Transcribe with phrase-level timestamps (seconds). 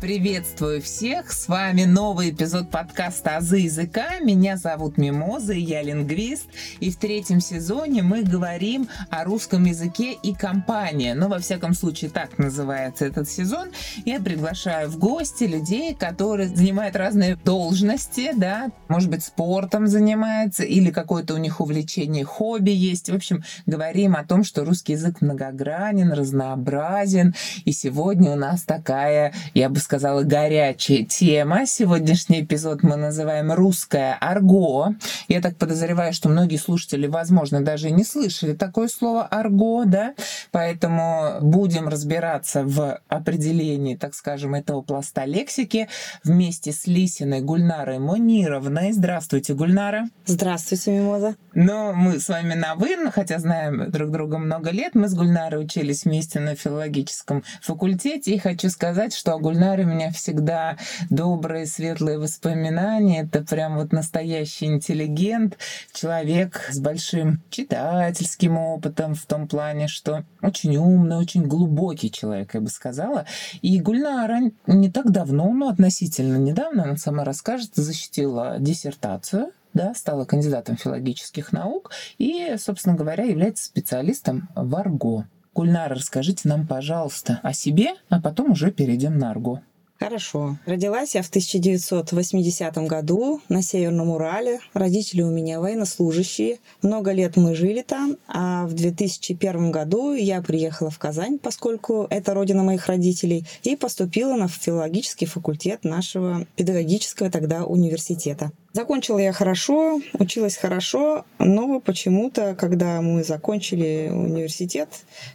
[0.00, 1.30] Приветствую всех!
[1.30, 4.18] С вами новый эпизод подкаста «Азы языка».
[4.20, 6.46] Меня зовут Мимоза, я лингвист.
[6.80, 11.12] И в третьем сезоне мы говорим о русском языке и компании.
[11.12, 13.72] Но, во всяком случае, так называется этот сезон.
[14.06, 20.90] Я приглашаю в гости людей, которые занимают разные должности, да, может быть, спортом занимаются или
[20.90, 23.10] какое-то у них увлечение, хобби есть.
[23.10, 27.34] В общем, говорим о том, что русский язык многогранен, разнообразен.
[27.66, 31.66] И сегодня у нас такая, я бы сказала, горячая тема.
[31.66, 34.94] Сегодняшний эпизод мы называем «Русское арго».
[35.28, 40.14] Я так подозреваю, что многие слушатели, возможно, даже не слышали такое слово «арго», да?
[40.52, 45.88] Поэтому будем разбираться в определении, так скажем, этого пласта лексики
[46.22, 48.92] вместе с Лисиной Гульнарой Монировной.
[48.92, 50.08] Здравствуйте, Гульнара.
[50.24, 51.34] Здравствуйте, Мимоза.
[51.52, 54.94] Ну, мы с вами на «вы», хотя знаем друг друга много лет.
[54.94, 58.34] Мы с Гульнарой учились вместе на филологическом факультете.
[58.34, 60.76] И хочу сказать, что о Гульнаре у меня всегда
[61.08, 63.22] добрые, светлые воспоминания.
[63.22, 65.58] Это прям вот настоящий интеллигент,
[65.92, 72.60] человек с большим читательским опытом в том плане, что очень умный, очень глубокий человек, я
[72.60, 73.26] бы сказала.
[73.60, 80.24] И Гульнара не так давно, но относительно недавно, она сама расскажет, защитила диссертацию да, стала
[80.24, 85.26] кандидатом филологических наук и, собственно говоря, является специалистом в арго.
[85.54, 89.62] Гульнара, расскажите нам, пожалуйста, о себе, а потом уже перейдем на арго.
[90.00, 90.56] Хорошо.
[90.64, 94.60] Родилась я в 1980 году на Северном Урале.
[94.72, 96.56] Родители у меня военнослужащие.
[96.80, 102.32] Много лет мы жили там, а в 2001 году я приехала в Казань, поскольку это
[102.32, 108.52] родина моих родителей, и поступила на филологический факультет нашего педагогического тогда университета.
[108.72, 114.88] Закончила я хорошо, училась хорошо, но почему-то, когда мы закончили университет,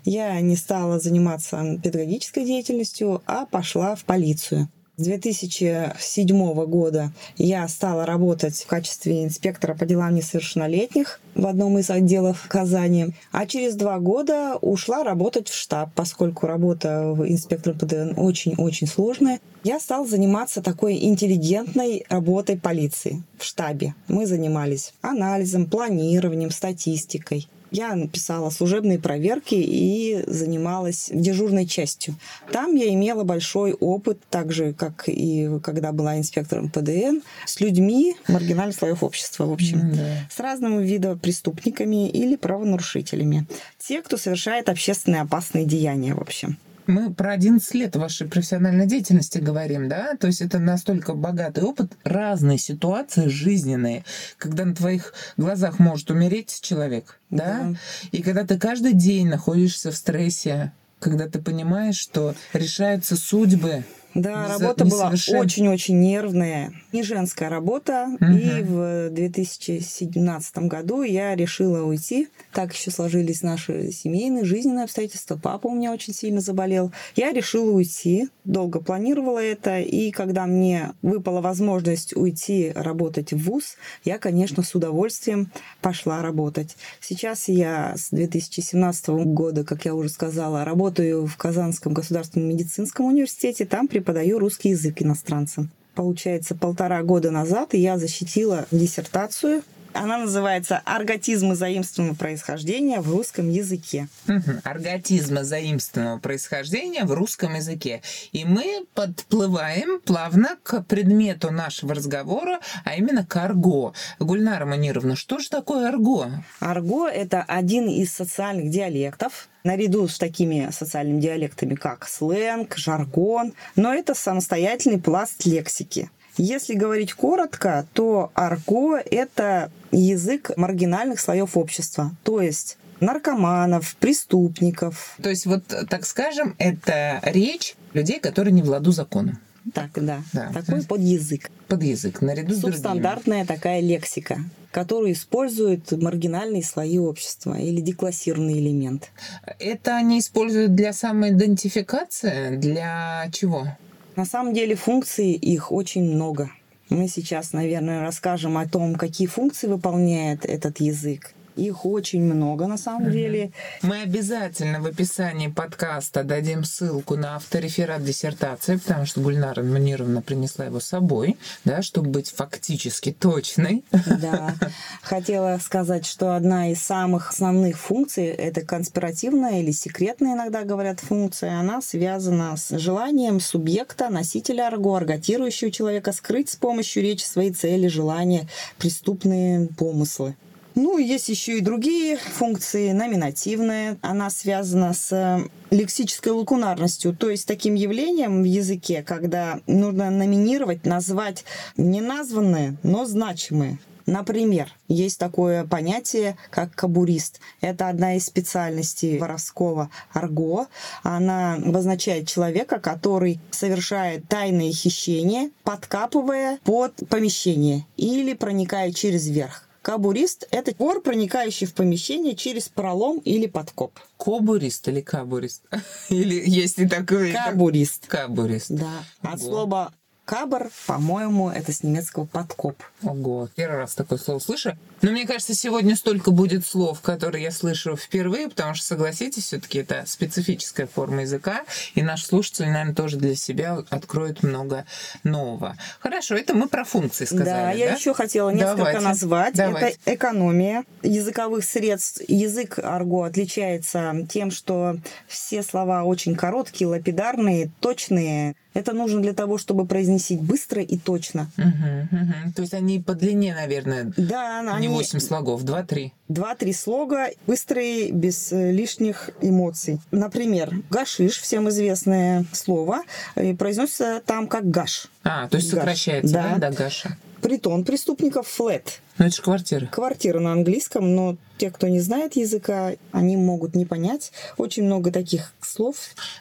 [0.05, 4.69] я не стала заниматься педагогической деятельностью, а пошла в полицию.
[4.97, 11.89] С 2007 года я стала работать в качестве инспектора по делам несовершеннолетних в одном из
[11.89, 13.07] отделов Казани.
[13.33, 19.41] А через два года ушла работать в штаб, поскольку работа в инспекторе ПДН очень-очень сложная.
[19.65, 23.95] Я стала заниматься такой интеллигентной работой полиции в штабе.
[24.07, 27.49] Мы занимались анализом, планированием, статистикой.
[27.75, 32.15] Я написала служебные проверки и занималась дежурной частью.
[32.49, 38.15] Там я имела большой опыт, так же, как и когда была инспектором ПДН, с людьми
[38.29, 40.33] маргинальных слоев общества, в общем, mm-hmm.
[40.33, 43.45] с разными видами преступниками или правонарушителями.
[43.77, 46.57] Те, кто совершает общественные опасные деяния, в общем.
[46.87, 50.15] Мы про 11 лет вашей профессиональной деятельности говорим, да?
[50.19, 54.03] То есть это настолько богатый опыт, разные ситуации жизненные,
[54.37, 57.59] когда на твоих глазах может умереть человек, да?
[57.61, 57.75] да.
[58.11, 63.83] И когда ты каждый день находишься в стрессе, когда ты понимаешь, что решаются судьбы
[64.15, 68.07] да, работа была очень-очень нервная, не женская работа.
[68.21, 68.31] Угу.
[68.31, 72.29] И в 2017 году я решила уйти.
[72.53, 75.37] Так еще сложились наши семейные, жизненные обстоятельства.
[75.41, 76.93] Папа у меня очень сильно заболел.
[77.17, 78.29] Я решила уйти.
[78.45, 79.81] Долго планировала это.
[79.81, 83.75] И когда мне выпала возможность уйти работать в ВУЗ,
[84.05, 86.77] я, конечно, с удовольствием пошла работать.
[87.01, 93.65] Сейчас я с 2017 года, как я уже сказала, работаю в Казанском государственном медицинском университете.
[93.65, 95.71] Там преподаю русский язык иностранцам.
[95.95, 99.63] Получается, полтора года назад я защитила диссертацию
[99.95, 104.07] она называется «Арготизмы заимственного происхождения в русском языке».
[104.27, 104.61] Угу.
[104.63, 108.01] Арготизмы заимственного происхождения в русском языке.
[108.31, 113.93] И мы подплываем плавно к предмету нашего разговора, а именно к арго.
[114.19, 116.29] Гульнара Манировна, что же такое арго?
[116.59, 123.93] Арго– это один из социальных диалектов, наряду с такими социальными диалектами, как сленг, жаргон, но
[123.93, 126.09] это самостоятельный пласт лексики.
[126.37, 135.15] Если говорить коротко, то арго– это язык маргинальных слоев общества, то есть наркоманов, преступников.
[135.21, 139.39] То есть вот, так скажем, это речь людей, которые не в ладу законом.
[139.73, 140.21] Так, да.
[140.31, 140.51] да.
[140.53, 141.49] Такой подязык.
[141.67, 143.57] Подязык, наряду с Субстандартная другими.
[143.57, 144.37] такая лексика
[144.71, 149.09] которую используют маргинальные слои общества или деклассированный элемент.
[149.57, 152.57] Это они используют для самоидентификации?
[152.57, 153.69] Для чего?
[154.15, 156.49] На самом деле функций их очень много.
[156.89, 161.33] Мы сейчас, наверное, расскажем о том, какие функции выполняет этот язык.
[161.55, 163.51] Их очень много на самом деле.
[163.81, 170.65] Мы обязательно в описании подкаста дадим ссылку на автореферат диссертации, потому что Гульнара Манировна принесла
[170.65, 173.83] его с собой, да, чтобы быть фактически точной.
[174.21, 174.55] Да.
[175.01, 181.59] Хотела сказать, что одна из самых основных функций– это конспиративная или секретная, иногда говорят, функция.
[181.59, 187.87] Она связана с желанием субъекта, носителя арго, арготирующего человека скрыть с помощью речи свои цели,
[187.87, 188.47] желания,
[188.77, 190.35] преступные помыслы.
[190.75, 192.91] Ну, есть еще и другие функции.
[192.91, 195.41] Номинативная, она связана с
[195.71, 201.45] лексической лакунарностью, то есть таким явлением в языке, когда нужно номинировать, назвать
[201.77, 203.79] не названные, но значимые.
[204.05, 207.39] Например, есть такое понятие, как кабурист.
[207.61, 210.67] Это одна из специальностей воровского арго.
[211.01, 219.64] Она обозначает человека, который совершает тайные хищения, подкапывая под помещение или проникая через верх.
[219.85, 223.99] Кабурист– это вор, проникающий в помещение через пролом или подкоп.
[224.17, 225.61] Кобурист или кабурист?
[226.09, 227.33] Или есть и такой?
[227.33, 228.07] Кабурист.
[228.07, 228.71] Кабурист.
[228.71, 229.03] Да.
[229.21, 229.93] От слова
[230.25, 232.81] Кабар, по-моему, это с немецкого подкоп.
[233.03, 234.75] Ого, первый раз такое слово слышу.
[235.01, 239.79] Но мне кажется, сегодня столько будет слов, которые я слышу впервые, потому что, согласитесь, все-таки
[239.79, 241.63] это специфическая форма языка,
[241.93, 244.85] и наш слушатель, наверное, тоже для себя откроет много
[245.23, 245.77] нового.
[245.99, 247.45] Хорошо, это мы про функции сказали.
[247.45, 249.01] Да, я еще хотела несколько Давайте.
[249.01, 249.55] назвать.
[249.55, 249.99] Давайте.
[250.05, 252.23] Это экономия языковых средств.
[252.27, 254.97] Язык арго отличается тем, что
[255.27, 258.55] все слова очень короткие, лапидарные, точные.
[258.73, 259.85] Это нужно для того, чтобы
[260.15, 261.47] произносить быстро и точно.
[261.57, 262.53] Мгм, мгм.
[262.55, 266.11] То есть они по длине, наверное, Да, не они 8 слогов, 2-3.
[266.29, 269.99] два-три слога, быстрые, без э, лишних эмоций.
[270.11, 273.01] Например, гашиш, всем известное слово,
[273.35, 275.07] э, произносится там как гаш.
[275.23, 275.79] А, то есть Гаш.
[275.81, 276.69] сокращается, да, Да.
[276.71, 277.17] до Гаша.
[277.45, 279.01] Притон преступников флет.
[279.19, 279.85] Ну, это же квартира.
[279.85, 284.31] Квартира на английском, но те, кто не знает языка, они могут не понять.
[284.57, 285.95] Очень много таких слов.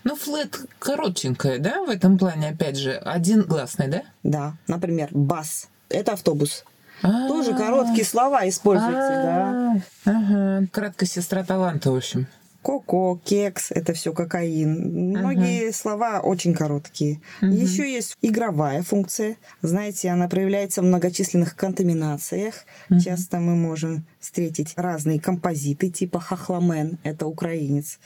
[0.04, 4.02] Ну, флет коротенькая, да, в этом плане, опять же, один гласный, да?
[4.22, 5.68] Да, например, бас.
[5.90, 6.64] Это автобус.
[7.02, 9.76] А, Тоже короткие слова используются, да.
[10.06, 12.26] а, Ага, краткая сестра таланта, в общем.
[12.64, 15.10] Коко, кекс, это все кокаин.
[15.10, 17.20] Многие слова очень короткие.
[17.42, 19.36] Еще есть игровая функция.
[19.60, 22.64] Знаете, она проявляется в многочисленных контаминациях.
[23.04, 27.98] Часто мы можем встретить разные композиты, типа хахламен, это украинец.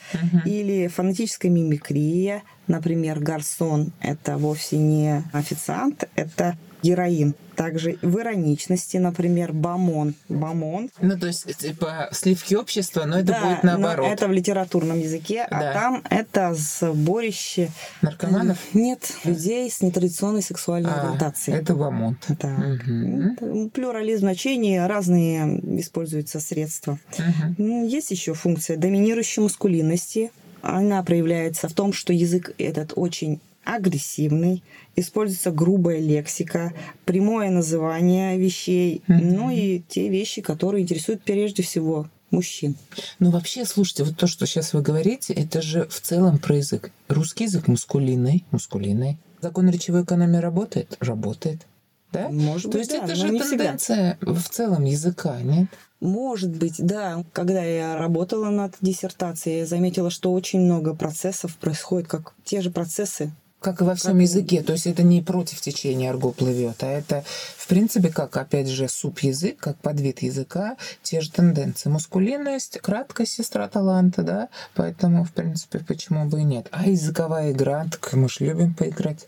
[0.45, 7.35] Или фонетическая мимикрия, например, гарсон, это вовсе не официант, это героин.
[7.57, 10.15] Также в ироничности, например, бамон.
[10.29, 14.13] Бамон Ну, то есть, типа, сливки общества, но это да, будет но наоборот.
[14.13, 15.71] это в литературном языке, Да.
[15.71, 17.71] а там это сборище
[18.03, 18.59] Наркоманов?
[18.75, 21.59] Нет, людей с нетрадиционной сексуальной А, ориентацией.
[21.59, 22.25] это бамонт.
[22.29, 22.57] Да.
[22.87, 26.99] Ну, Плюрализм значений, разные используются средства.
[27.59, 30.31] М, Есть еще функция доминирующей маскулинности.
[30.63, 34.63] Она проявляется в том, что язык этот очень агрессивный,
[34.97, 36.73] используется грубая лексика,
[37.05, 39.29] прямое называние вещей, Мгм.
[39.35, 42.77] ну и те вещи, которые интересуют прежде всего мужчин.
[43.19, 46.91] Ну, вообще, слушайте, вот то, что сейчас вы говорите, это же в целом про язык.
[47.09, 49.19] Русский язык мускулинный, мускулинный.
[49.41, 50.97] Закон речевой экономии работает?
[51.01, 51.67] Работает.
[52.13, 52.29] Да?
[52.31, 53.65] Может То быть, есть да, это же не всегда.
[53.65, 55.67] тенденция в целом языка, нет?
[56.01, 57.23] Может быть, да.
[57.33, 62.71] Когда я работала над диссертацией, я заметила, что очень много процессов происходит, как те же
[62.71, 63.31] процессы.
[63.61, 64.63] Как и во всем Как- языке.
[64.63, 67.25] То есть это не против течения арго плывет, а это,
[67.57, 71.89] в принципе, как, опять же, суб-язык, как подвид языка, те же тенденции.
[71.89, 74.49] Мускулинность, краткость сестра таланта, да?
[74.75, 76.69] Поэтому, в принципе, почему бы и нет.
[76.71, 79.27] А языковая игра, так мы же любим поиграть.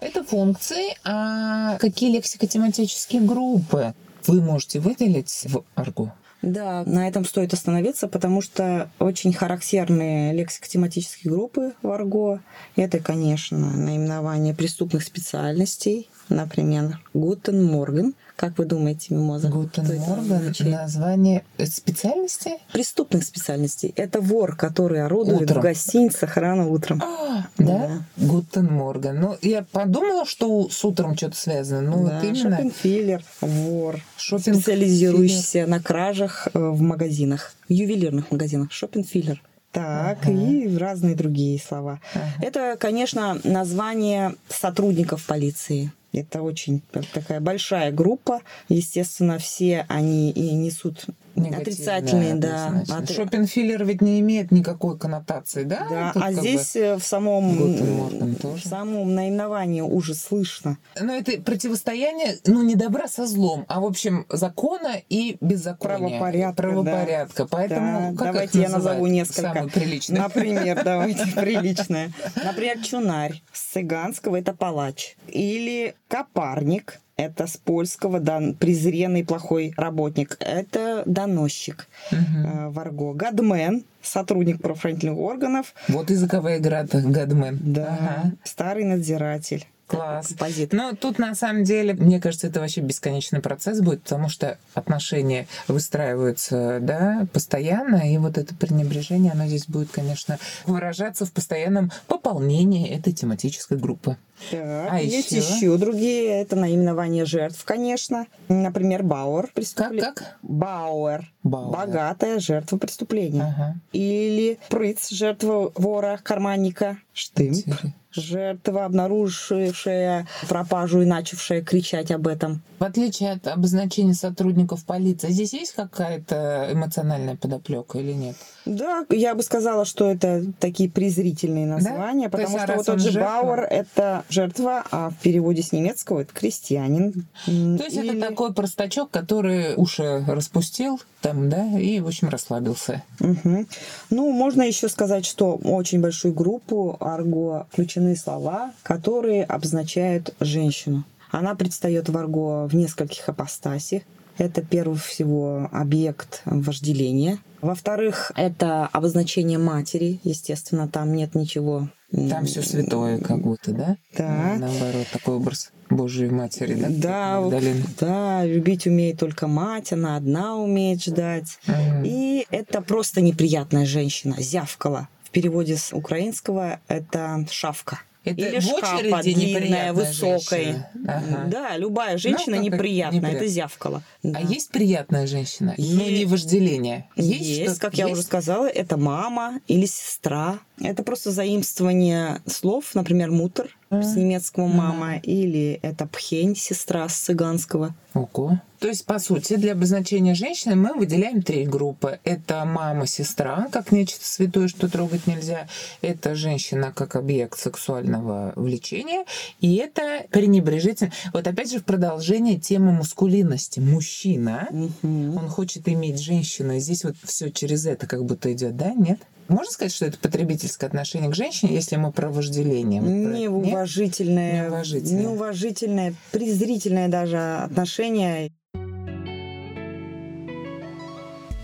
[0.00, 3.94] Это функции, а какие лексико-тематические группы
[4.26, 6.12] вы можете выделить в арго?
[6.42, 12.40] Да, на этом стоит остановиться, потому что очень характерные лексико-тематические группы в арго.
[12.74, 18.14] Это, конечно, наименование преступных специальностей, например, Guten Morgen.
[18.42, 19.48] Как вы думаете, Мимоза?
[19.48, 20.72] Guten что это Morgen, означает?
[20.72, 22.54] название э, специальности?
[22.72, 23.92] Преступных специальностей.
[23.94, 25.60] Это вор, который орудует Утром.
[25.60, 27.00] в гостиницах рано утром.
[27.04, 28.02] А, да?
[28.16, 29.20] Morgen.
[29.20, 31.82] Ну, я подумала, что с утром что-то связано.
[31.92, 34.56] Ну, Да, вот именно шоппинг-филлер, вор, шопинг.
[34.56, 39.40] специализирующийся на кражах э, в магазинах, в ювелирных магазинах, шоппинг-филлер.
[39.70, 40.32] Так, Ага.
[40.32, 42.00] и разные другие слова.
[42.12, 42.24] Ага.
[42.44, 45.92] Это, конечно, название сотрудников полиции.
[46.12, 48.40] Это очень так- такая большая группа.
[48.68, 52.66] Естественно, все они и несут Отрицательные, да.
[52.66, 52.98] однозначно.
[52.98, 55.86] От- Шопенфиллер ведь не имеет никакой коннотации, да?
[55.88, 60.78] Да, Тут а здесь э, в самом, в самом наименовании уже слышно.
[60.96, 65.98] бы- Ну, это противостояние, ну, не добра со злом, а, в общем, закона и беззакония.
[65.98, 67.46] Правопорядка, Правопорядка.
[67.46, 69.42] Поэтому, Да, как давайте я назову несколько.
[69.54, 70.18] Самый приличный.
[70.18, 72.12] Например, давайте приличное.
[72.44, 73.42] Например, чунарь.
[73.52, 75.16] С цыганского это палач.
[75.28, 77.00] Или копарник.
[77.16, 80.36] Это с польского дан, презренный плохой работник.
[80.40, 81.86] Это доносчик.
[82.10, 82.46] Мгм.
[82.46, 83.12] Э, Варго.
[83.12, 83.84] Гадмен.
[84.00, 85.74] Сотрудник правоохранительных органов.
[85.88, 87.58] Вот языковая игра Гадмен.
[87.62, 87.98] Да.
[88.00, 88.32] Ага.
[88.44, 89.66] Старый надзиратель.
[89.86, 90.28] Класс.
[90.28, 90.78] Композитор.
[90.78, 95.46] Но тут на самом деле, мне кажется, это вообще бесконечный процесс будет, потому что отношения
[95.68, 102.88] выстраиваются, да, постоянно, и вот это пренебрежение, оно здесь будет, конечно, выражаться в постоянном пополнении
[102.88, 104.16] этой тематической группы.
[104.50, 105.54] Так, А есть еще?
[105.54, 106.40] еще другие.
[106.40, 108.26] Это наименование жертв, конечно.
[108.48, 109.46] Например, Бауэр.
[109.46, 110.36] Как, преступле- как?
[110.42, 111.30] Бауэр.
[111.44, 111.70] Бауэр.
[111.72, 113.42] Богатая жертва преступления.
[113.42, 113.76] Ага.
[113.92, 116.98] Или прыц, жертва вора, карманника.
[117.12, 117.50] Штымп.
[117.58, 117.94] Интересно.
[118.14, 122.62] Жертва, обнаружившая пропажу и начавшая кричать об этом.
[122.78, 128.36] В отличие от обозначения сотрудников полиции, здесь есть какая-то эмоциональная подоплека или нет?
[128.64, 132.86] Да, я бы сказала, что это такие презрительные названия, То есть, потому а что вот
[132.86, 133.42] тот же жертва?
[133.42, 137.26] Бауэр это жертва, а в переводе с немецкого это крестьянин.
[137.46, 143.02] То есть или- это такой простачок, который уши распустил там, да, и, в общем, расслабился.
[143.20, 143.68] Мгм.
[144.10, 147.68] Ну, можно еще сказать, что очень большую группу арго
[148.02, 151.04] включены слова, которые обозначают женщину.
[151.30, 154.02] Она предстает в арго в нескольких апостасиях.
[154.38, 157.38] Это, прежде всего, объект вожделения.
[157.60, 160.20] Во-вторых, это обозначение матери.
[160.24, 161.88] Естественно, там нет ничего...
[162.10, 163.96] Там все святое, как будто, да?
[164.14, 164.56] Да.
[164.58, 166.88] Наоборот, такой образ Божьей Матери, да?
[166.90, 167.84] Да, Магдалины.
[167.98, 171.58] да, любить умеет только мать, она одна умеет ждать.
[171.66, 172.02] Мгм.
[172.04, 175.08] И это просто неприятная женщина, зявкала.
[175.32, 178.00] В переводе с украинского это шавка.
[178.22, 180.90] Это Или в очереди длинная, женщина.
[181.08, 181.44] Ага.
[181.46, 184.02] Да, любая женщина как неприятная, это зявкала.
[184.22, 184.38] Да.
[184.38, 185.74] А есть приятная женщина?
[185.78, 187.08] Ну, Е- не вожделение.
[187.16, 187.80] Есть, что-то?
[187.80, 188.26] как я уже Есть?
[188.28, 190.58] сказала, это мама или сестра.
[190.78, 197.94] Это просто заимствование слов, например, мутер с немецкого мама, или это пхень, сестра с цыганского.
[198.14, 198.58] Ого.
[198.78, 202.18] То есть, по сути, для обозначения женщины мы выделяем три группы.
[202.24, 205.68] Это мама, сестра, как нечто святое, что трогать нельзя.
[206.00, 209.24] Это женщина как объект сексуального влечения.
[209.60, 211.12] И это пренебрежительно.
[211.32, 213.78] Вот опять же в продолжение темы мускулинности.
[213.80, 215.36] Мужчина, Мгм.
[215.36, 216.78] он хочет иметь женщину.
[216.78, 218.92] Здесь вот все через это как будто идет, да?
[218.92, 219.20] Нет?
[219.48, 223.00] Можно сказать, что это потребительское отношение к женщине, если мы про вожделение?
[223.00, 223.10] это?
[223.10, 223.34] Нет?
[223.40, 225.22] Неуважительное, Неуважительное.
[225.22, 228.50] неуважительное, презрительное даже отношение.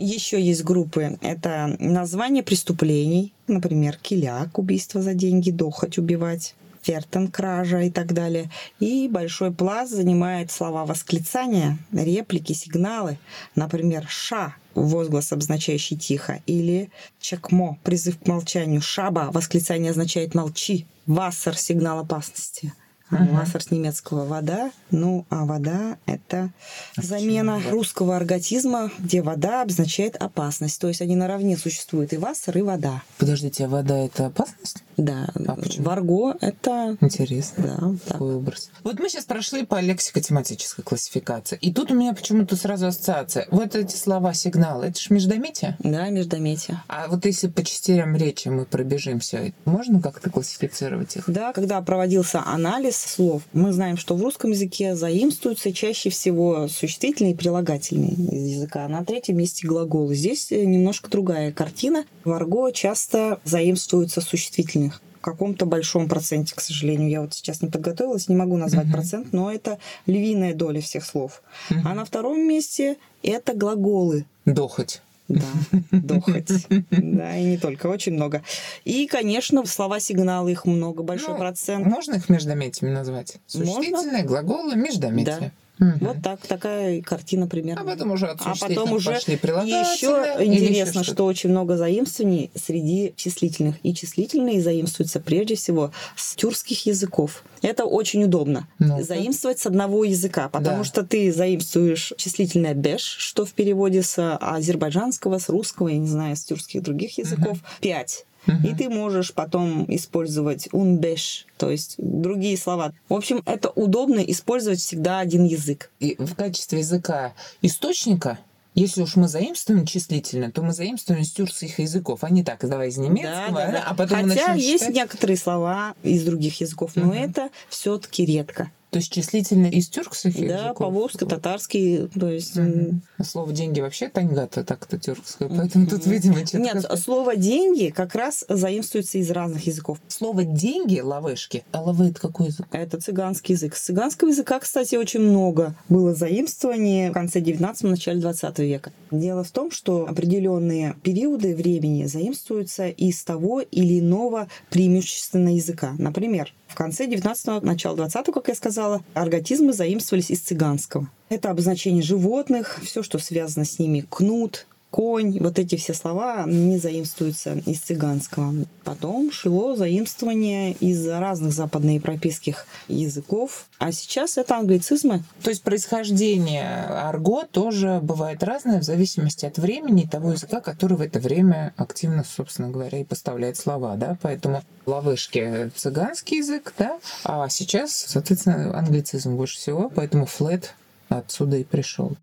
[0.00, 1.18] Еще есть группы.
[1.22, 8.48] Это название преступлений, например, киляк, убийство за деньги, дохоть убивать, фертен, кража и так далее.
[8.78, 13.18] И большой пласт занимает слова восклицания, реплики, сигналы.
[13.56, 21.56] Например, ша возглас, обозначающий тихо, или чакмо, призыв к молчанию, шаба, восклицание означает молчи, вассер,
[21.58, 22.72] сигнал опасности.
[23.10, 23.36] А Мгм.
[23.36, 24.70] Вассер с немецкого вода.
[24.90, 26.50] Ну, а вода это
[26.96, 30.78] А замена русского арготизма, где вода обозначает опасность.
[30.80, 33.02] То есть они наравне существуют и вассер, и вода.
[33.16, 34.82] Подождите, а вода это опасность?
[34.98, 35.86] Да, А почему?
[35.86, 37.64] варго это Интересно.
[37.64, 38.12] да, так.
[38.18, 38.70] Такой образ.
[38.84, 41.56] Вот мы сейчас прошли по лексико-тематической классификации.
[41.60, 43.46] И тут у меня почему-то сразу ассоциация.
[43.50, 45.76] Вот эти слова сигналы, это ж междометие?
[45.78, 46.82] Да, междометие.
[46.88, 51.24] А вот если по частям речи мы пробежимся, можно как-то классифицировать их?
[51.30, 57.34] Да, когда проводился анализ слов, мы знаем, что в русском языке заимствуются чаще всего существительные
[57.34, 58.88] и прилагательные из языка.
[58.88, 60.14] На третьем месте глаголы.
[60.14, 62.04] Здесь э, немножко другая картина.
[62.24, 64.87] В арго часто заимствуются существительных в
[65.20, 67.08] каком-то большом проценте, к сожалению.
[67.10, 68.92] Я вот сейчас не подготовилась, не могу назвать Мгм.
[68.94, 71.42] процент, но это львиная доля всех слов.
[71.70, 71.86] Мгм.
[71.88, 74.24] А на втором месте это глаголы.
[74.44, 75.02] Дохоть.
[75.28, 75.44] Да,
[75.92, 76.48] дохоть.
[76.90, 78.42] Да, и не только, очень много.
[78.84, 81.84] И, конечно, слова-сигналы, их много, большой Ну, процент.
[81.84, 83.36] Можно их междометиями назвать?
[83.52, 83.74] Можно.
[83.74, 85.52] Существительные, глаголы, междометия.
[85.78, 85.98] Мгм.
[86.00, 87.82] Вот так, такая картина примерно.
[87.82, 93.76] А потом уже А потом уже еще интересно, еще что очень много заимствований среди числительных.
[93.82, 97.42] И числительные заимствуются прежде всего с тюркских языков.
[97.62, 98.66] Это очень удобно.
[98.78, 99.02] Ну-ка.
[99.02, 100.84] Заимствовать с одного языка, потому Да.
[100.84, 106.36] что ты заимствуешь числительное беш, что в переводе с азербайджанского, с русского, я не знаю,
[106.36, 108.24] с тюркских других языков, пять.
[108.46, 108.66] Мгм.
[108.66, 112.92] И ты можешь потом использовать унбеш, то есть другие слова.
[113.08, 115.90] В общем, это удобно использовать всегда один язык.
[116.00, 118.38] И в качестве языка источника,
[118.74, 122.88] если уж мы заимствуем числительно, то мы заимствуем из тюркских языков, а не так, давай
[122.88, 123.84] из немецкого, Да, да, да.
[123.86, 124.94] а потом Хотя есть читать.
[124.94, 127.12] некоторые слова из других языков, но Мгм.
[127.14, 128.70] это все-таки редко.
[128.90, 130.78] То есть числительно из тюркских Да, языков?
[130.78, 132.56] поволжский, татарский, то есть...
[132.56, 133.02] Мгм.
[133.22, 136.58] Слово деньги вообще таньгата так-то тюркское, поэтому тут, видимо, что-то...
[136.58, 139.98] Нет, слово деньги как раз заимствуется из разных языков.
[140.08, 142.66] Слово деньги, лавышки, а лавы это какой язык?
[142.72, 143.76] Это цыганский язык.
[143.76, 148.92] С цыганского языка, кстати, очень много было заимствований в конце 19 начале 20 века.
[149.10, 155.94] Дело в том, что определенные периоды времени заимствуются из того или иного преимущественного языка.
[155.98, 158.77] Например, в конце 19-го, начало 20-го, как я сказала,
[159.14, 161.08] арготизмы заимствовались из цыганского.
[161.28, 166.78] Это обозначение животных, все, что связано с ними, кнут, конь, вот эти все слова не
[166.78, 168.54] заимствуются из цыганского.
[168.84, 175.22] Потом шло заимствование из разных западноевропейских языков, а сейчас это англицизмы.
[175.42, 180.96] То есть происхождение арго тоже бывает разное в зависимости от времени и того языка, который
[180.96, 186.98] в это время активно, собственно говоря, и поставляет слова, да, поэтому лавышки цыганский язык, да,
[187.24, 190.74] а сейчас, соответственно, англицизм больше всего, поэтому флет
[191.08, 192.16] отсюда и пришел.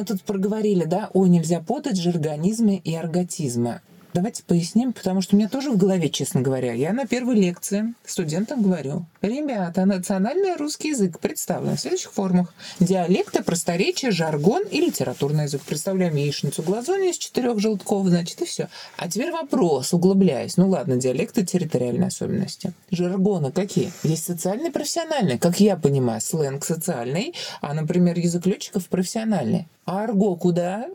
[0.00, 3.82] Мы тут проговорили, да, о, нельзя путать жаргонизмы и арготизмы.
[4.14, 6.72] Давайте поясним, потому что у меня тоже в голове, честно говоря.
[6.72, 12.52] Я на первой лекции студентам говорю, ребята, национальный русский язык представлен в следующих формах.
[12.78, 15.62] Диалекты, просторечие, жаргон и литературный язык.
[15.62, 18.68] Представляем яичницу глазунью из четырех желтков, значит, и все.
[18.96, 20.56] А теперь вопрос, углубляясь.
[20.56, 22.72] Ну ладно, диалекты, территориальные особенности.
[22.90, 23.92] Жаргоны какие?
[24.02, 25.38] Есть социальный, профессиональный.
[25.38, 29.68] Как я понимаю, сленг социальный, а, например, язык летчиков профессиональный.
[29.86, 30.86] А арго куда?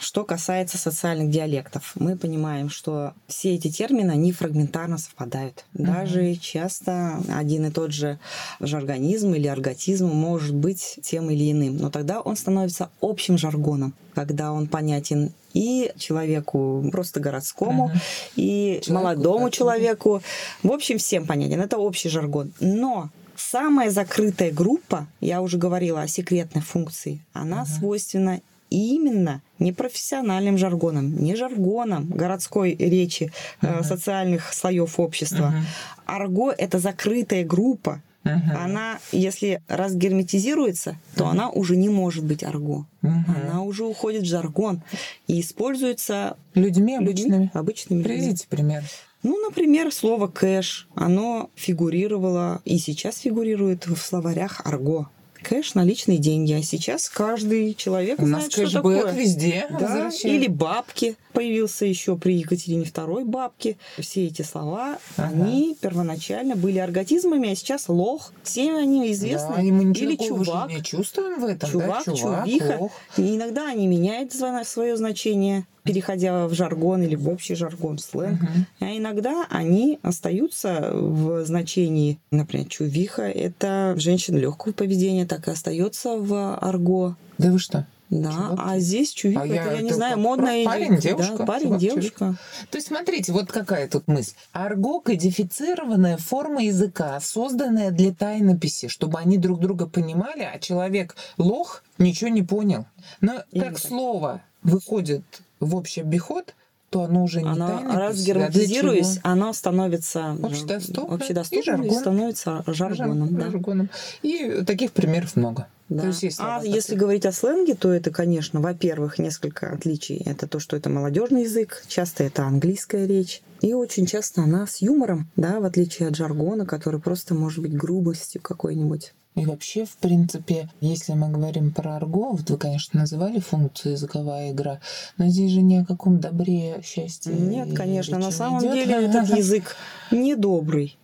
[0.00, 5.64] Что касается социальных диалектов, мы понимаем, что все эти термины, они фрагментарно совпадают.
[5.72, 6.93] Даже часто
[7.28, 8.18] один и тот же
[8.60, 14.52] жаргонизм или арготизм может быть тем или иным, но тогда он становится общим жаргоном, когда
[14.52, 17.98] он понятен и человеку просто городскому, Мгм.
[18.36, 20.22] и Человеку, молодому да, человеку.
[20.62, 21.60] В общем, всем понятен.
[21.60, 22.52] Это общий жаргон.
[22.60, 27.66] Но самая закрытая группа, я уже говорила о секретной функции, она Мгм.
[27.66, 28.40] свойственна
[28.74, 33.32] именно непрофессиональным жаргоном, не жаргоном городской речи
[33.62, 33.84] э, Мгм.
[33.84, 35.46] социальных слоев общества.
[35.48, 35.64] Мгм.
[36.06, 38.00] Арго это закрытая группа.
[38.24, 38.56] Мгм.
[38.56, 41.30] Она, если разгерметизируется, то Мгм.
[41.32, 42.86] она уже не может быть арго.
[43.02, 43.24] Мгм.
[43.50, 44.82] Она уже уходит в жаргон
[45.26, 47.50] и используется Людьми людьми, обычными.
[47.54, 48.02] обычными.
[48.02, 48.82] Приведите пример.
[49.22, 55.08] Ну, например, слово кэш, оно фигурировало и сейчас фигурирует в словарях арго.
[55.44, 59.12] Кэш– наличные деньги, а сейчас каждый человек У нас знает, что кэшбэк такое.
[59.12, 61.16] везде Да, или бабки.
[61.32, 63.76] Появился еще при Екатерине II бабки.
[63.98, 65.28] Все эти слова, Ага.
[65.44, 68.32] они первоначально были арготизмами, а сейчас лох.
[68.42, 69.54] Всем они известны.
[69.56, 70.70] Да, и мы или чувак.
[70.70, 72.14] не чувствуем в этом, Чувак, да?
[72.14, 72.76] Чувак, чувиха.
[72.80, 72.92] лох.
[73.18, 78.40] И иногда они меняют свое значение, переходя в жаргон или в общий жаргон, сленг.
[78.42, 78.66] Мгм.
[78.80, 86.16] А иногда они остаются в значении, например, чувиха– это женщина легкого поведения, так и остается
[86.16, 87.16] в арго.
[87.38, 87.86] Да вы что?
[88.10, 88.60] Да, Чувак.
[88.62, 91.80] а здесь чувиха, А это, я я не знаю, модная парень, девушка, Да, парень, чувак,
[91.80, 92.34] девушка.
[92.70, 94.34] То есть, смотрите, вот какая тут мысль.
[94.52, 101.82] Арго– кодифицированная форма языка, созданная для тайнописи, чтобы они друг друга понимали, а человек лох
[101.98, 102.86] ничего не понял.
[103.20, 105.24] Но Именно как слово выходит
[105.64, 106.54] в общий обиход,
[106.90, 107.98] то оно уже не Оно тайнопись.
[107.98, 109.32] разгерметизируясь, а для чего?
[109.32, 111.86] оно становится Общедоступно общедоступным и жаргон.
[111.96, 113.34] и становится жаргоном.
[113.34, 113.50] да.
[113.50, 113.90] Жаргоном.
[114.22, 115.66] И таких примеров много.
[115.88, 116.02] Да.
[116.02, 116.98] То есть есть а слова если такие.
[117.00, 120.22] говорить о сленге, то это, конечно, во-первых, несколько отличий.
[120.24, 123.42] Это то, что это молодежный язык, часто это английская речь.
[123.60, 127.76] И очень часто она с юмором, да, в отличие от жаргона, который просто может быть
[127.76, 129.12] грубостью какой-нибудь.
[129.34, 134.52] И вообще, в принципе, если мы говорим про арго, вот вы, конечно, называли функцию языковая
[134.52, 134.80] игра,
[135.18, 137.34] но здесь же ни о каком добре, счастье.
[137.34, 138.74] Нет, и конечно, на самом идет.
[138.74, 139.74] деле этот язык
[140.12, 140.96] недобрый,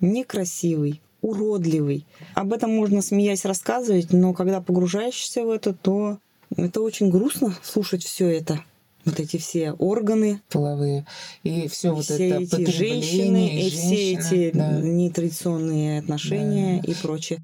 [0.00, 2.06] некрасивый, уродливый.
[2.34, 6.18] Об этом можно, смеясь, рассказывать, но когда погружаешься в это, то
[6.54, 8.60] это очень грустно слушать все это.
[9.04, 11.06] Вот эти все органы, половые.
[11.42, 14.72] И все вот все это эти женщины, и все женщины, эти да.
[14.82, 16.92] нетрадиционные отношения Да.
[16.92, 17.40] и прочее.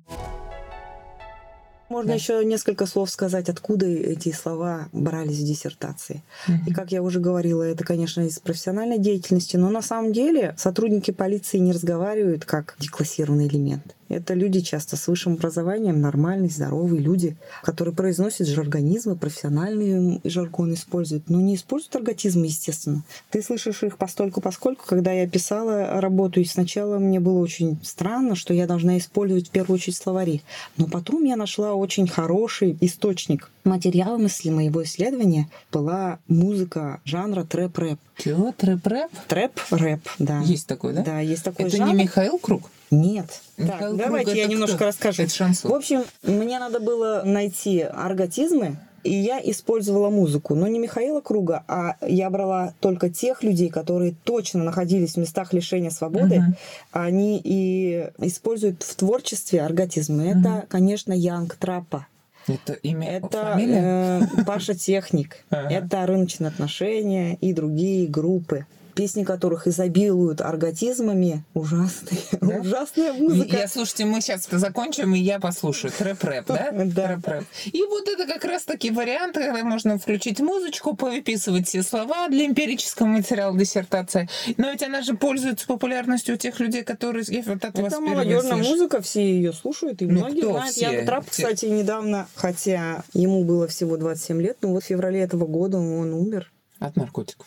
[1.89, 2.15] Можно Да.
[2.15, 6.23] еще несколько слов сказать, откуда эти слова брались в диссертации.
[6.67, 11.11] И как я уже говорила, это, конечно, из профессиональной деятельности, но на самом деле сотрудники
[11.11, 13.95] полиции не разговаривают как деклассированный элемент.
[14.11, 21.31] Это люди часто с высшим образованием, нормальные, здоровые люди, которые произносят жаргонизмы, профессиональный жаргон используют,
[21.31, 23.03] но не используют арготизмы, естественно.
[23.31, 28.37] Ты слышишь их постольку поскольку, когда я писала работу, и сначала мне было очень странно,
[28.37, 30.43] что я должна использовать в первую очередь словари.
[30.77, 33.51] Но потом я нашла очень хороший источник.
[33.65, 37.99] Материалом если моего исследования была музыка жанра трэп-рэп.
[38.19, 38.53] Чего?
[38.53, 39.11] Трэп-рэп?
[39.29, 40.41] Трэп-рэп, да.
[40.41, 41.03] Есть такой, да?
[41.03, 41.93] Да, есть такой Это жанр.
[41.95, 42.71] не Михаил Круг?
[42.91, 43.41] Нет.
[43.57, 44.87] Михаил так, Круг давайте я немножко кто?
[44.87, 45.23] расскажу.
[45.23, 45.71] Это шансон.
[45.71, 51.63] В общем, мне надо было найти арготизмы, и я использовала музыку, но не Михаила Круга,
[51.69, 56.41] а я брала только тех людей, которые точно находились в местах лишения свободы.
[56.41, 56.57] Мгм.
[56.93, 60.27] Они и используют в творчестве арготизмы.
[60.29, 62.07] Это, конечно, Yung Trappa.
[62.47, 64.29] Это имя, Это фамилия?
[64.39, 65.45] э, Паша Техник.
[65.51, 65.69] Ага.
[65.71, 68.67] Это рыночные отношения и другие группы.
[68.95, 71.45] Песни которых изобилуют арготизмами.
[71.55, 72.21] Ужасные.
[72.41, 72.57] Да?
[72.61, 73.57] Ужасная музыка.
[73.57, 75.93] Я, слушайте, мы сейчас закончим, и я послушаю.
[75.97, 76.71] Трэп-рэп, да?
[76.85, 77.07] Да.
[77.09, 77.45] Трэп-рэп.
[77.73, 83.07] И вот это как раз-таки вариант, когда можно включить музычку, повыписывать все слова для эмпирического
[83.07, 84.29] материала диссертации.
[84.57, 87.25] Но ведь она же пользуется популярностью у тех людей, которые...
[87.29, 90.73] Я вот Это впервые молодежная музыка, все ее слушают, и Ну, многие знают.
[90.73, 90.93] все?
[90.93, 95.47] Янг Трап, кстати, недавно, хотя ему было всего 27 лет, но вот в феврале этого
[95.47, 96.53] года он умер.
[96.81, 97.47] От наркотиков.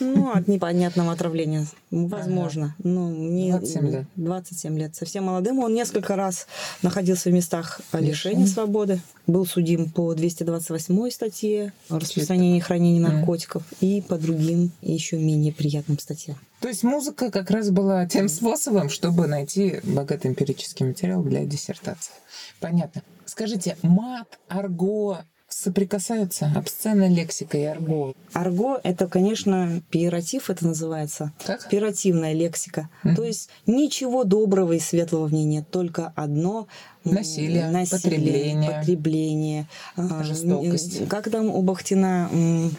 [0.00, 1.66] Ну, от непонятного отравления.
[1.90, 2.74] Возможно.
[2.82, 3.50] Ну, не...
[3.50, 4.06] 27 лет.
[4.16, 4.94] 27 лет.
[4.96, 5.58] Совсем молодым.
[5.58, 6.46] Он несколько раз
[6.82, 9.00] находился в местах лишения свободы.
[9.26, 13.16] Был судим по 228 статье о распространении и хранении Мгм.
[13.16, 16.38] наркотиков и по другим еще менее приятным статьям.
[16.60, 22.12] То есть музыка как раз была тем способом, чтобы найти богатый эмпирический материал для диссертации.
[22.60, 23.02] Понятно.
[23.26, 25.18] Скажите, мат, арго
[25.58, 26.52] соприкасаются?
[26.54, 28.14] Обсценная лексика и арго.
[28.32, 31.32] Арго— это, конечно, пиератив, это называется.
[31.44, 31.68] Как?
[31.68, 32.88] Пиративная лексика.
[33.02, 33.16] Мгм.
[33.16, 36.68] То есть ничего доброго и светлого в ней нет, только одно
[37.04, 38.70] м, Насилие, потребление.
[38.70, 41.08] потребление, а, Жестокость.
[41.08, 42.30] Как там у Бахтина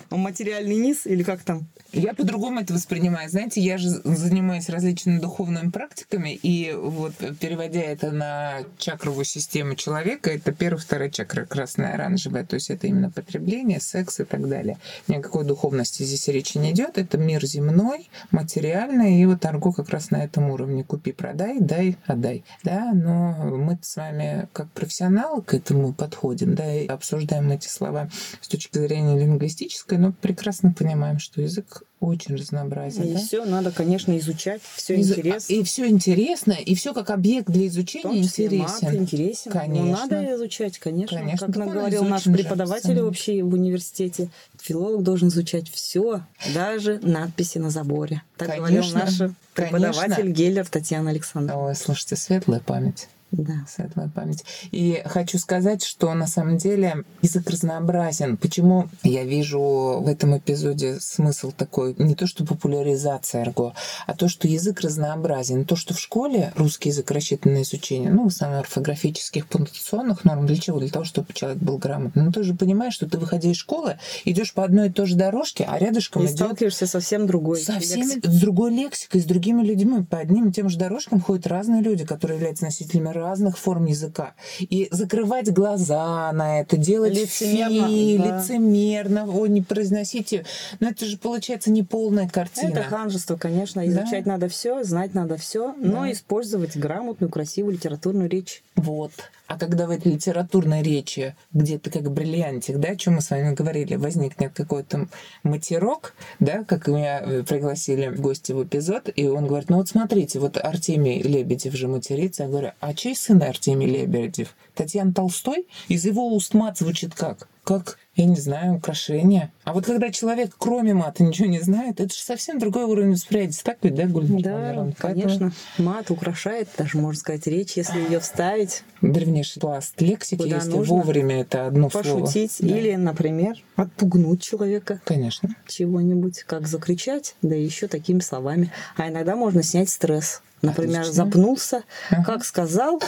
[0.10, 1.67] материальный низ или как там?
[1.91, 3.29] Я по-другому это воспринимаю.
[3.29, 10.29] Знаете, я же занимаюсь различными духовными практиками, и вот переводя это на чакровую систему человека,
[10.29, 14.77] это первая, вторая чакра, красная, оранжевая, то есть это именно потребление, секс и так далее.
[15.08, 16.97] Ни о какой духовности здесь речи не идет.
[16.99, 20.84] Это мир земной, материальный, и вот торгу как раз на этом уровне.
[20.84, 22.43] Купи, продай, дай, отдай.
[22.63, 24.18] Да, но мы с вами
[24.53, 28.10] как профессионалы к этому подходим, да, и обсуждаем эти слова
[28.41, 33.03] с точки зрения лингвистической, но прекрасно понимаем, что язык очень разнообразен.
[33.03, 33.19] И да?
[33.19, 35.53] все надо, конечно, изучать, все Из- интересно.
[35.53, 39.01] И все интересно, и все как объект для изучения числе мат интересен.
[39.01, 39.51] интересен.
[39.51, 39.91] Конечно.
[39.91, 41.17] Надо изучать, конечно.
[41.17, 41.47] Конечно.
[41.47, 44.29] Как нам говорил наш же, преподаватель вообще в университете,
[44.60, 46.21] филолог должен изучать все,
[46.53, 48.23] даже надписи на заборе.
[48.38, 48.99] Так говорил Конечно.
[48.99, 50.32] наш преподаватель Конечно.
[50.32, 51.67] Геллер Татьяна Александровна.
[51.67, 53.08] Ой, слушайте, светлая память.
[53.31, 53.65] Да.
[53.67, 54.43] Светлая память.
[54.71, 58.37] И хочу сказать, что на самом деле язык разнообразен.
[58.37, 59.59] Почему я вижу
[60.01, 63.73] в этом эпизоде смысл такой, не то что популяризация арго,
[64.07, 65.65] а то, что язык разнообразен.
[65.65, 70.47] То, что в школе русский язык рассчитан на изучение, ну, в основном орфографических, пунктуационных норм,
[70.47, 70.79] для чего?
[70.79, 72.23] Для того, чтобы человек был грамотный.
[72.23, 75.15] Но ты же понимаешь, что ты, выходя из школы, идешь по одной и той же
[75.15, 77.59] дорожке, а рядышком И идет сталкиваешься совсем другой.
[77.61, 78.31] со всеми, лексикой.
[78.33, 80.03] с другой лексикой, с другими людьми.
[80.03, 84.34] По одним и тем же дорожкам ходят разные люди, которые являются носителями разных форм языка.
[84.60, 88.38] И закрывать глаза на это, делать Лицемерно, фи, да.
[88.41, 90.45] лицемерно, о, не произносите.
[90.79, 92.69] Но это же получается неполная картина.
[92.69, 93.82] Это ханжество, конечно.
[93.84, 93.88] Да.
[93.88, 96.12] Изучать надо все, знать надо все, но Да.
[96.12, 98.63] использовать грамотную, красивую литературную речь.
[98.75, 99.12] Вот.
[99.49, 103.31] А когда в этой литературной речи, где ты как бриллиантик, да, о чем мы с
[103.31, 105.07] вами говорили, возникнет какой-то
[105.41, 109.89] матерок, да, как меня э, пригласили в гости в эпизод, и он говорит, ну вот
[109.89, 112.43] смотрите, вот Артемий Лебедев же матерится.
[112.43, 114.55] Я говорю, а чей сын Артемий Лебедев?
[114.79, 115.67] Татьяна Толстой?
[115.89, 117.49] Из его уст мат звучит как?
[117.65, 119.51] Как, я не знаю, украшение.
[119.65, 123.59] А вот когда человек кроме мата ничего не знает, это же совсем другой уровень восприятия.
[123.61, 124.73] Так ведь, да, Гульна Да?
[124.73, 125.51] Поэтому конечно.
[125.77, 130.95] Мат украшает, даже можно сказать, речь, если ее вставить, древнейший пласт лексики, Куда если нужно.
[130.95, 132.21] вовремя это одно слово.
[132.21, 132.67] пошутить Да.
[132.67, 135.49] или, например, отпугнуть человека Конечно.
[135.67, 138.71] чего-нибудь, как закричать, да еще такими словами.
[138.95, 140.41] А иногда можно снять стресс.
[140.61, 141.13] Например, Отлично.
[141.13, 142.23] запнулся, Ага.
[142.23, 143.01] как сказал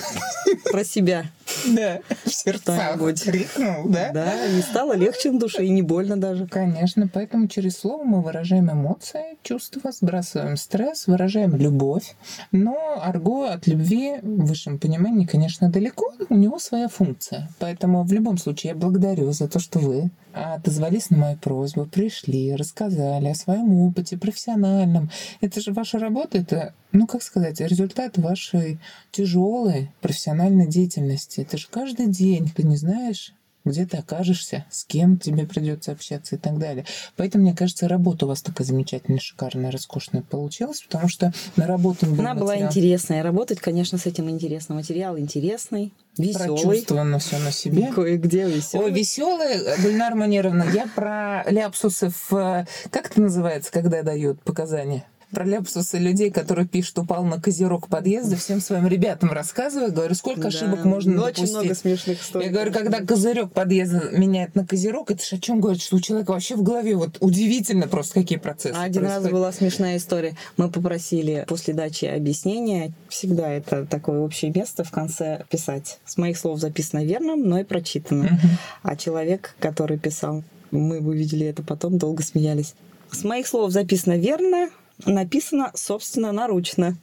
[0.71, 1.25] про себя,
[1.67, 4.11] Да, в сердцах крикнул, да?
[4.13, 6.47] Да, и стало легче на душе, и не больно даже.
[6.47, 12.15] Конечно, поэтому через слово мы выражаем эмоции, чувства, сбрасываем стресс, выражаем любовь.
[12.51, 17.49] Но арго от любви в высшем понимании, конечно, далеко, у него своя функция.
[17.59, 22.55] Поэтому в любом случае я благодарю за то, что вы отозвались на мою просьбу, пришли,
[22.55, 25.09] рассказали о своем опыте профессиональном.
[25.41, 28.79] Это же ваша работа, это, ну как сказать, результат вашей
[29.11, 31.41] тяжелой профессиональной деятельности.
[31.41, 33.33] Это же каждый день, ты не знаешь,
[33.65, 36.85] где ты окажешься, с кем тебе придется общаться и так далее.
[37.15, 42.21] Поэтому, мне кажется, работа у вас такая замечательная, шикарная, роскошная получилась, потому что наработан был
[42.21, 42.57] Она материал.
[42.57, 43.23] была интересная.
[43.23, 44.75] Работать, конечно, с этим интересно.
[44.75, 46.61] Материал интересный, веселый.
[46.61, 47.87] Прочувствовано все на себе.
[47.87, 48.87] Кое-где веселый.
[48.87, 52.65] О, веселый, Гульнар Манировна, я про ляпсусы в...
[52.89, 55.05] Как это называется, когда дают показания?
[55.31, 60.41] Про ляпсусы людей, которые пишут, упал на козерог подъезда, всем своим ребятам рассказываю, говорю, сколько
[60.41, 60.47] да.
[60.49, 61.43] ошибок можно ну, допустить.
[61.43, 62.45] Очень много смешных историй.
[62.47, 65.99] Я говорю, когда козырек подъезда меняет на козерог, это же о чем говорит, что у
[65.99, 69.23] человека вообще в голове вот удивительно просто какие процессы Один происходят.
[69.23, 70.35] раз была смешная история.
[70.57, 75.99] Мы попросили после дачи объяснения, всегда это такое общее место в конце писать.
[76.05, 78.25] С моих слов записано верно, но и прочитано.
[78.25, 78.47] Угу.
[78.83, 82.75] А человек, который писал, мы увидели это потом, долго смеялись.
[83.11, 84.69] С моих слов записано верно,
[85.05, 86.97] написано, собственно, наручно.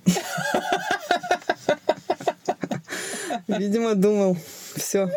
[3.46, 4.36] Видимо, думал,
[4.76, 5.10] все.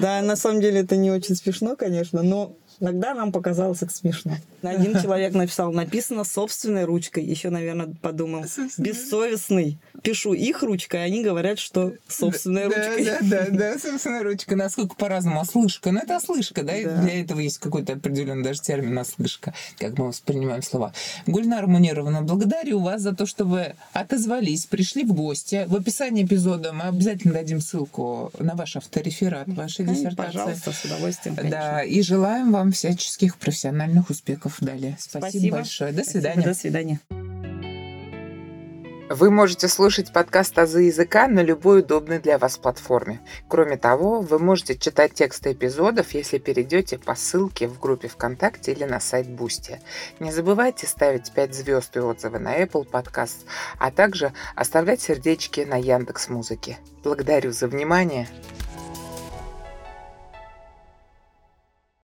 [0.00, 4.38] Да, на самом деле это не очень смешно, конечно, но Иногда нам показалось это смешно.
[4.60, 7.22] Один человек написал, написано собственной ручкой.
[7.22, 8.44] Еще, наверное, подумал,
[8.76, 9.78] бессовестный.
[10.02, 13.04] Пишу их ручкой, а они говорят, что собственной да, ручкой.
[13.04, 14.56] Да, да, да, собственная ручка.
[14.56, 15.40] Насколько по-разному.
[15.42, 15.92] Ослышка.
[15.92, 16.72] Ну, это ослышка, да?
[16.82, 17.02] да.
[17.02, 20.92] Для этого есть какой-то определенный даже термин ослышка, как мы воспринимаем слова.
[21.28, 25.66] Гульнара Мунировна, благодарю вас за то, что вы отозвались, пришли в гости.
[25.68, 30.32] В описании эпизода мы обязательно дадим ссылку на ваш автореферат, вашей диссертации.
[30.32, 31.36] Пожалуйста, с удовольствием.
[31.36, 31.56] Конечно.
[31.56, 34.96] Да, и желаем вам всяческих профессиональных успехов далее.
[34.98, 35.56] Спасибо, Спасибо.
[35.56, 35.92] большое.
[35.92, 36.42] До свидания.
[36.42, 37.00] Спасибо, до свидания.
[39.14, 43.20] Вы можете слушать подкаст «Азы языка» на любой удобной для вас платформе.
[43.46, 48.84] Кроме того, вы можете читать тексты эпизодов, если перейдете по ссылке в группе ВКонтакте или
[48.84, 49.82] на сайт Boosty.
[50.18, 53.44] Не забывайте ставить 5 звезд и отзывы на Apple Podcast,
[53.78, 56.78] а также оставлять сердечки на Яндекс Музыке.
[57.04, 58.28] Благодарю за внимание.